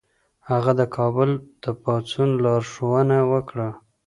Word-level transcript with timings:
هغه 0.49 0.71
د 0.79 0.81
کابل 0.95 1.29
د 1.63 1.65
پاڅون 1.83 2.29
لارښوونه 2.43 3.17
وکړه. 3.31 3.69